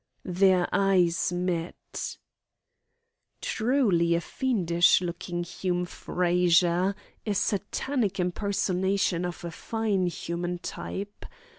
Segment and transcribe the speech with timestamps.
[0.25, 2.17] Their eyes met.
[3.39, 11.23] Truly a fiendish looking Hume Frazer, a Satanic impersonation of a fine human type.